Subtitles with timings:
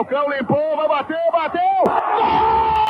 [0.00, 1.60] Falcão limpou, vai bater, bateu!
[1.84, 2.89] Brasil,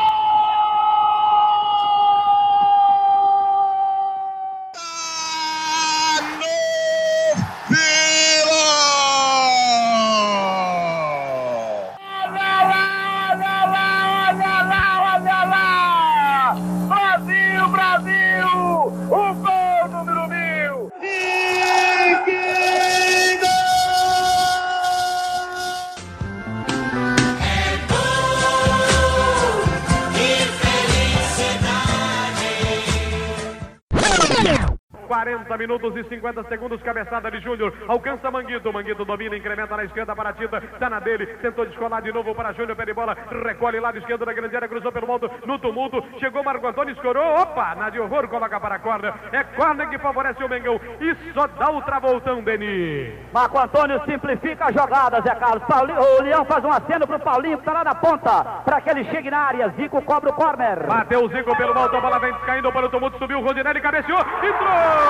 [35.11, 40.15] 40 minutos e 50 segundos, cabeçada de Júnior, alcança Manguito, Manguito domina, incrementa na esquerda
[40.15, 43.81] para a Tita, tá na dele, tentou descolar de novo para Júnior, pede bola, recolhe
[43.81, 47.75] lado esquerdo da grande área, cruzou pelo alto, no tumulto, chegou Marco Antônio, escorou, opa,
[47.75, 51.49] na de horror, coloca para a corda, é corda que favorece o Mengão, e só
[51.49, 53.13] dá o travoltão, Deni.
[53.33, 57.59] Marco Antônio simplifica a jogada, Zé Carlos, Paulinho, o Leão faz um aceno pro Paulinho,
[57.59, 60.87] que tá lá na ponta, para que ele chegue na área, Zico cobra o corner.
[60.87, 63.81] Bateu o Zico pelo alto, a bola vem caindo para o tumulto, subiu o Rodinelli,
[63.81, 65.01] cabeceou, entrou!
[65.01, 65.09] Gol!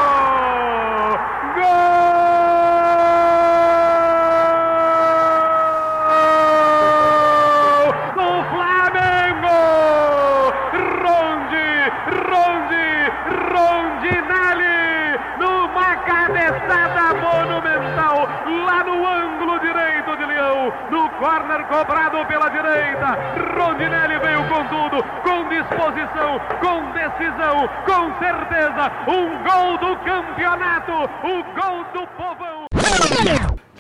[8.15, 9.59] Do Flamengo!
[11.03, 11.75] Rondi,
[12.31, 12.91] Rondi,
[13.51, 14.79] Rondinelli!
[15.41, 18.17] Numa cabeçada monumental
[18.67, 20.17] lá no ângulo direito
[20.91, 23.19] no corner cobrado pela direita.
[23.57, 28.93] Rondinelli veio com tudo, com disposição, com decisão, com certeza.
[29.09, 32.67] Um gol do campeonato, o gol do povão.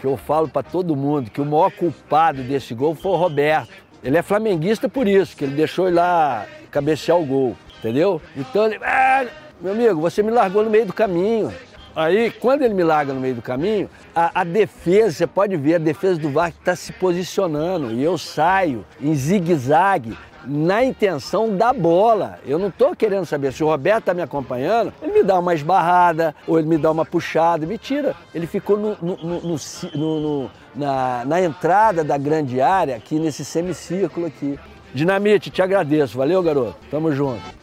[0.01, 3.73] Que eu falo para todo mundo que o maior culpado desse gol foi o Roberto.
[4.03, 8.21] Ele é flamenguista por isso, que ele deixou ele lá cabecear o gol, entendeu?
[8.35, 9.27] Então ele, ah,
[9.61, 11.53] meu amigo, você me largou no meio do caminho.
[11.95, 15.75] Aí, quando ele me larga no meio do caminho, a, a defesa, você pode ver,
[15.75, 21.73] a defesa do VAR está se posicionando e eu saio em zigue-zague na intenção da
[21.73, 22.39] bola.
[22.47, 25.55] Eu não estou querendo saber se o Roberto está me acompanhando, ele me dá uma
[25.55, 28.15] esbarrada ou ele me dá uma puxada, me tira.
[28.35, 29.57] Ele ficou no, no,
[29.95, 34.59] no, na, na entrada da grande área, aqui nesse semicírculo aqui.
[34.93, 36.19] Dinamite, te agradeço.
[36.19, 36.77] Valeu, garoto.
[36.91, 37.59] Tamo junto.